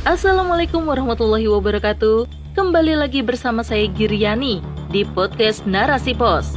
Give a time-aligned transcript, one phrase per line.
[0.00, 2.24] Assalamualaikum warahmatullahi wabarakatuh.
[2.56, 6.56] Kembali lagi bersama saya Giriani di podcast Narasi Pos.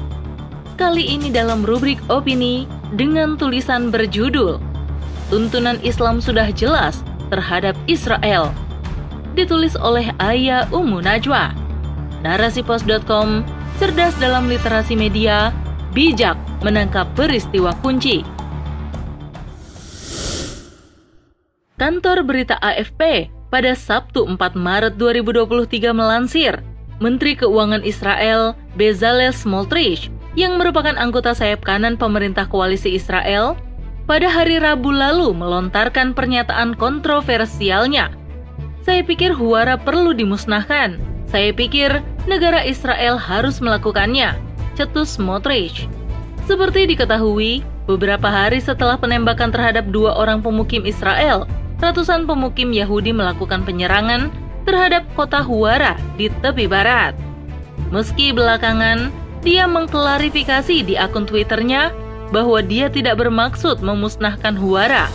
[0.80, 2.64] Kali ini dalam rubrik opini
[2.96, 4.64] dengan tulisan berjudul
[5.28, 8.48] Tuntunan Islam sudah jelas terhadap Israel.
[9.36, 11.52] Ditulis oleh Ayah Ummu Najwa.
[12.24, 13.44] Narasipos.com
[13.76, 15.52] cerdas dalam literasi media,
[15.92, 18.24] bijak menangkap peristiwa kunci.
[21.84, 26.64] Kantor berita AFP pada Sabtu 4 Maret 2023 melansir,
[27.04, 30.08] Menteri Keuangan Israel Bezalel Smotrich
[30.40, 33.60] yang merupakan anggota sayap kanan pemerintah koalisi Israel
[34.08, 38.16] pada hari Rabu lalu melontarkan pernyataan kontroversialnya.
[38.88, 40.96] Saya pikir Huara perlu dimusnahkan.
[41.28, 42.00] Saya pikir
[42.32, 44.40] negara Israel harus melakukannya,
[44.80, 45.92] cetus Smotrich.
[46.48, 47.60] Seperti diketahui,
[47.92, 51.44] beberapa hari setelah penembakan terhadap dua orang pemukim Israel,
[51.84, 54.32] ratusan pemukim Yahudi melakukan penyerangan
[54.64, 57.12] terhadap kota Huara di tepi barat.
[57.92, 59.12] Meski belakangan
[59.44, 61.92] dia mengklarifikasi di akun Twitternya
[62.32, 65.12] bahwa dia tidak bermaksud memusnahkan Huara,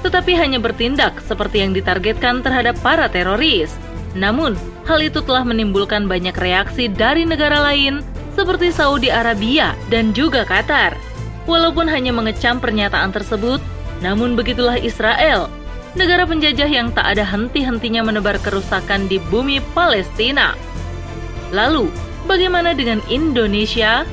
[0.00, 3.76] tetapi hanya bertindak seperti yang ditargetkan terhadap para teroris.
[4.16, 4.56] Namun,
[4.88, 8.02] hal itu telah menimbulkan banyak reaksi dari negara lain
[8.34, 10.96] seperti Saudi Arabia dan juga Qatar.
[11.46, 13.62] Walaupun hanya mengecam pernyataan tersebut,
[14.02, 15.46] namun begitulah Israel
[15.98, 20.54] negara penjajah yang tak ada henti-hentinya menebar kerusakan di bumi Palestina.
[21.50, 21.90] Lalu,
[22.30, 24.06] bagaimana dengan Indonesia?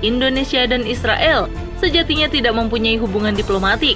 [0.00, 1.46] Indonesia dan Israel
[1.78, 3.94] sejatinya tidak mempunyai hubungan diplomatik.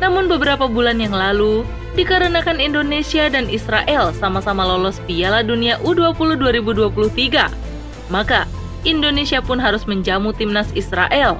[0.00, 1.62] Namun beberapa bulan yang lalu,
[1.94, 8.48] dikarenakan Indonesia dan Israel sama-sama lolos Piala Dunia U20 2023, maka
[8.86, 11.38] Indonesia pun harus menjamu timnas Israel.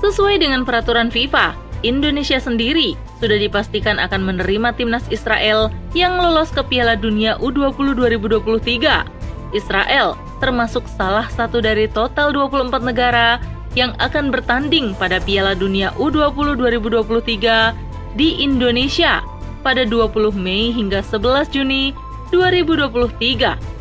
[0.00, 6.60] Sesuai dengan peraturan FIFA, Indonesia sendiri sudah dipastikan akan menerima timnas Israel yang lolos ke
[6.64, 9.54] Piala Dunia U20 2023.
[9.56, 13.40] Israel termasuk salah satu dari total 24 negara
[13.76, 19.20] yang akan bertanding pada Piala Dunia U20 2023 di Indonesia
[19.60, 21.92] pada 20 Mei hingga 11 Juni
[22.32, 23.76] 2023.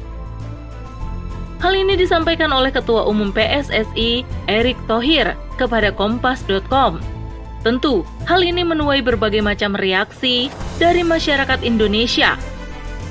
[1.63, 7.14] Hal ini disampaikan oleh Ketua Umum PSSI, Erick Thohir, kepada Kompas.com.
[7.65, 12.37] Tentu, hal ini menuai berbagai macam reaksi dari masyarakat Indonesia.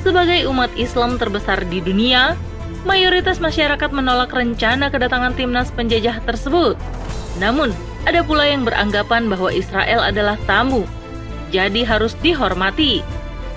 [0.06, 2.38] Sebagai umat Islam terbesar di dunia,
[2.86, 6.78] mayoritas masyarakat menolak rencana kedatangan timnas penjajah tersebut.
[7.42, 7.74] Namun,
[8.06, 10.86] ada pula yang beranggapan bahwa Israel adalah tamu,
[11.50, 13.02] jadi harus dihormati.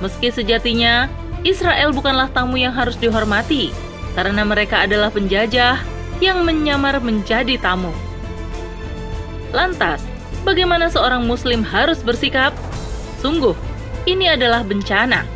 [0.02, 1.06] Meski sejatinya,
[1.46, 3.70] Israel bukanlah tamu yang harus dihormati,
[4.18, 5.78] karena mereka adalah penjajah
[6.26, 7.94] yang menyamar menjadi tamu.
[9.54, 10.02] Lantas,
[10.48, 12.56] bagaimana seorang Muslim harus bersikap?
[13.20, 13.52] Sungguh,
[14.08, 15.28] ini adalah bencana.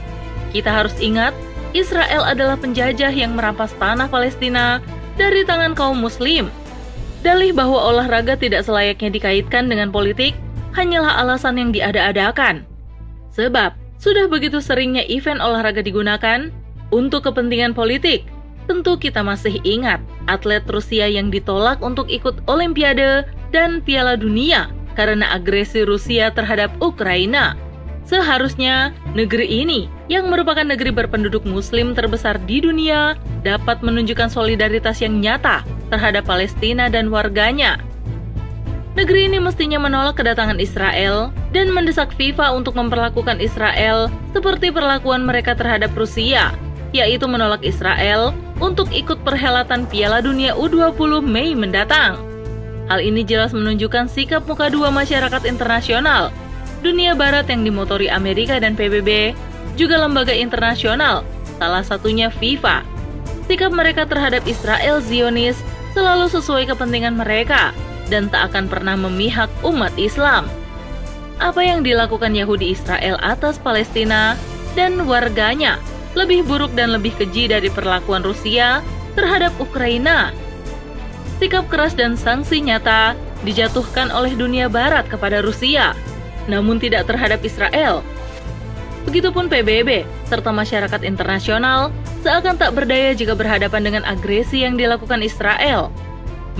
[0.56, 1.36] Kita harus ingat,
[1.76, 4.80] Israel adalah penjajah yang merampas tanah Palestina
[5.20, 6.48] dari tangan kaum Muslim.
[7.28, 10.32] Dalih bahwa olahraga tidak selayaknya dikaitkan dengan politik
[10.72, 12.64] hanyalah alasan yang diada-adakan.
[13.36, 16.50] Sebab, sudah begitu seringnya event olahraga digunakan
[16.90, 18.26] untuk kepentingan politik.
[18.66, 20.00] Tentu kita masih ingat
[20.32, 27.56] atlet Rusia yang ditolak untuk ikut Olimpiade dan Piala Dunia karena agresi Rusia terhadap Ukraina.
[28.02, 33.16] Seharusnya negeri ini, yang merupakan negeri berpenduduk Muslim terbesar di dunia,
[33.46, 35.64] dapat menunjukkan solidaritas yang nyata
[35.94, 37.80] terhadap Palestina dan warganya.
[38.92, 45.56] Negeri ini mestinya menolak kedatangan Israel dan mendesak FIFA untuk memperlakukan Israel seperti perlakuan mereka
[45.56, 46.52] terhadap Rusia,
[46.92, 52.31] yaitu menolak Israel untuk ikut perhelatan Piala Dunia U20 Mei mendatang.
[52.90, 56.34] Hal ini jelas menunjukkan sikap muka dua masyarakat internasional,
[56.82, 59.38] dunia barat yang dimotori Amerika dan PBB,
[59.78, 61.22] juga lembaga internasional,
[61.62, 62.82] salah satunya FIFA.
[63.46, 65.60] Sikap mereka terhadap Israel Zionis
[65.94, 67.76] selalu sesuai kepentingan mereka
[68.08, 70.48] dan tak akan pernah memihak umat Islam.
[71.42, 74.38] Apa yang dilakukan Yahudi Israel atas Palestina
[74.78, 75.82] dan warganya
[76.14, 78.84] lebih buruk dan lebih keji dari perlakuan Rusia
[79.16, 80.36] terhadap Ukraina
[81.42, 85.98] sikap keras dan sanksi nyata dijatuhkan oleh dunia barat kepada Rusia,
[86.46, 88.06] namun tidak terhadap Israel.
[89.10, 91.90] Begitupun PBB serta masyarakat internasional
[92.22, 95.90] seakan tak berdaya jika berhadapan dengan agresi yang dilakukan Israel.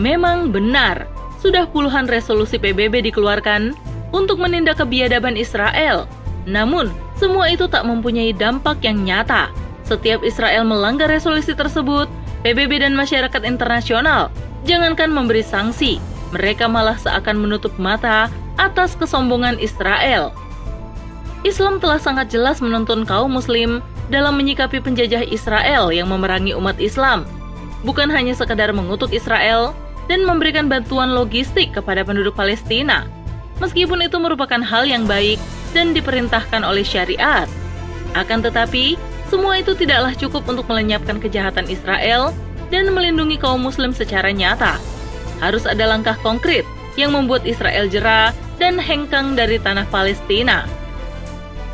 [0.02, 1.06] Memang benar,
[1.38, 3.78] sudah puluhan resolusi PBB dikeluarkan
[4.10, 6.10] untuk menindak kebiadaban Israel.
[6.50, 6.90] Namun,
[7.22, 9.54] semua itu tak mempunyai dampak yang nyata.
[9.86, 12.10] Setiap Israel melanggar resolusi tersebut,
[12.42, 15.98] PBB dan masyarakat internasional Jangankan memberi sanksi,
[16.30, 18.30] mereka malah seakan menutup mata
[18.62, 20.30] atas kesombongan Israel.
[21.42, 23.82] Islam telah sangat jelas menuntun kaum muslim
[24.14, 27.26] dalam menyikapi penjajah Israel yang memerangi umat Islam.
[27.82, 29.74] Bukan hanya sekadar mengutuk Israel
[30.06, 33.10] dan memberikan bantuan logistik kepada penduduk Palestina,
[33.58, 35.42] meskipun itu merupakan hal yang baik
[35.74, 37.50] dan diperintahkan oleh syariat.
[38.14, 39.00] Akan tetapi,
[39.34, 42.36] semua itu tidaklah cukup untuk melenyapkan kejahatan Israel
[42.74, 44.80] dan melindungi kaum muslim secara nyata.
[45.44, 46.64] Harus ada langkah konkret
[46.96, 50.66] yang membuat Israel jerah dan hengkang dari tanah Palestina.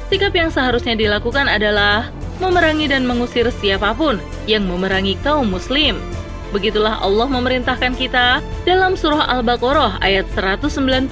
[0.09, 2.09] Sikap yang seharusnya dilakukan adalah
[2.41, 4.17] memerangi dan mengusir siapa pun
[4.49, 5.99] yang memerangi kaum muslim.
[6.55, 11.11] Begitulah Allah memerintahkan kita dalam surah Al-Baqarah ayat 190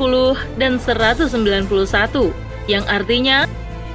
[0.55, 1.27] dan 191
[2.71, 3.43] yang artinya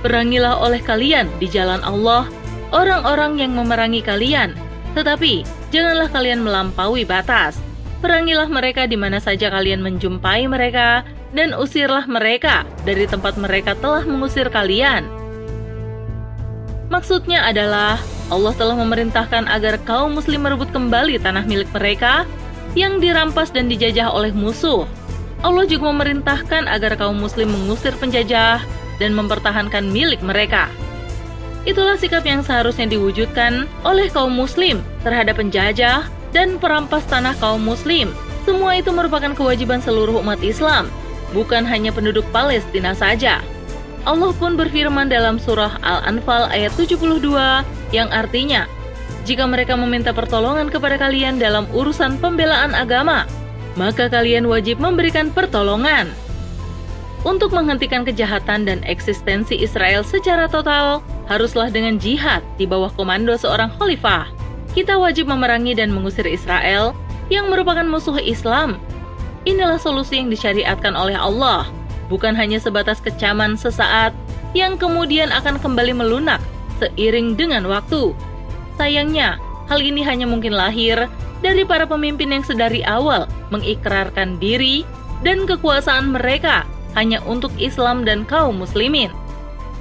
[0.01, 2.25] Perangilah oleh kalian di jalan Allah
[2.73, 4.57] orang-orang yang memerangi kalian,
[4.97, 7.59] tetapi janganlah kalian melampaui batas.
[8.01, 11.05] Perangilah mereka di mana saja kalian menjumpai mereka
[11.37, 15.07] dan usirlah mereka dari tempat mereka telah mengusir kalian.
[16.91, 22.27] Maksudnya adalah Allah telah memerintahkan agar kaum muslim merebut kembali tanah milik mereka
[22.75, 24.87] yang dirampas dan dijajah oleh musuh.
[25.41, 28.63] Allah juga memerintahkan agar kaum muslim mengusir penjajah
[29.01, 30.69] dan mempertahankan milik mereka.
[31.69, 38.13] Itulah sikap yang seharusnya diwujudkan oleh kaum muslim terhadap penjajah dan perampas tanah kaum muslim.
[38.49, 40.89] Semua itu merupakan kewajiban seluruh umat Islam
[41.33, 43.43] bukan hanya penduduk Palestina saja.
[44.09, 47.21] Allah pun berfirman dalam surah Al-Anfal ayat 72
[47.93, 48.65] yang artinya,
[49.29, 53.29] jika mereka meminta pertolongan kepada kalian dalam urusan pembelaan agama,
[53.77, 56.09] maka kalian wajib memberikan pertolongan.
[57.21, 63.71] Untuk menghentikan kejahatan dan eksistensi Israel secara total, haruslah dengan jihad di bawah komando seorang
[63.79, 64.27] khalifah.
[64.75, 66.93] Kita wajib memerangi dan mengusir Israel
[67.31, 68.83] yang merupakan musuh Islam
[69.49, 71.65] Inilah solusi yang disyariatkan oleh Allah,
[72.13, 74.13] bukan hanya sebatas kecaman sesaat
[74.53, 76.45] yang kemudian akan kembali melunak
[76.77, 78.13] seiring dengan waktu.
[78.77, 79.41] Sayangnya,
[79.73, 81.09] hal ini hanya mungkin lahir
[81.41, 84.85] dari para pemimpin yang sedari awal mengikrarkan diri
[85.25, 89.09] dan kekuasaan mereka hanya untuk Islam dan kaum muslimin.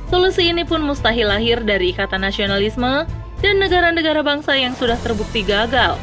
[0.10, 3.06] Solusi ini pun mustahil lahir dari ikatan nasionalisme
[3.40, 5.96] dan negara-negara bangsa yang sudah terbukti gagal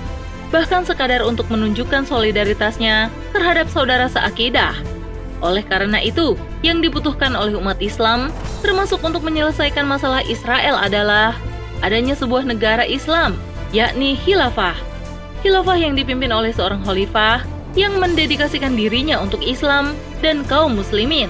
[0.55, 4.75] bahkan sekadar untuk menunjukkan solidaritasnya terhadap saudara seakidah.
[5.44, 8.32] Oleh karena itu, yang dibutuhkan oleh umat Islam,
[8.64, 11.37] termasuk untuk menyelesaikan masalah Israel adalah
[11.85, 13.37] adanya sebuah negara Islam,
[13.75, 14.75] yakni khilafah.
[15.44, 17.44] Khilafah yang dipimpin oleh seorang khalifah
[17.76, 19.93] yang mendedikasikan dirinya untuk Islam
[20.25, 21.29] dan kaum muslimin.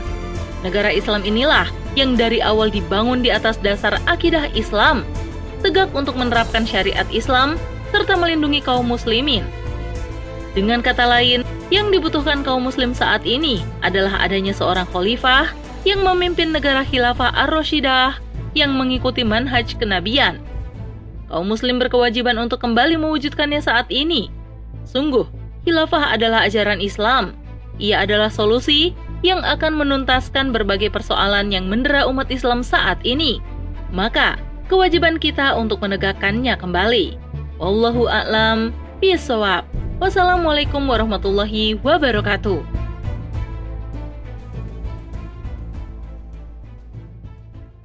[0.62, 5.02] Negara Islam inilah yang dari awal dibangun di atas dasar akidah Islam,
[5.64, 7.56] tegak untuk menerapkan syariat Islam
[7.90, 9.42] serta melindungi kaum muslimin.
[10.52, 15.50] Dengan kata lain, yang dibutuhkan kaum muslim saat ini adalah adanya seorang khalifah
[15.82, 18.20] yang memimpin negara khilafah ar-Rashidah
[18.54, 20.38] yang mengikuti manhaj kenabian.
[21.26, 24.30] Kaum muslim berkewajiban untuk kembali mewujudkannya saat ini.
[24.86, 25.26] Sungguh,
[25.66, 27.34] khilafah adalah ajaran Islam.
[27.82, 33.40] Ia adalah solusi yang akan menuntaskan berbagai persoalan yang mendera umat Islam saat ini.
[33.94, 34.36] Maka,
[34.68, 37.16] kewajiban kita untuk menegakkannya kembali.
[37.56, 39.64] Wallahu a'lam bishawab.
[39.96, 42.75] Wassalamualaikum warahmatullahi wabarakatuh.